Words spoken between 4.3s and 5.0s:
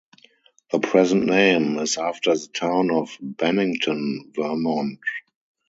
Vermont.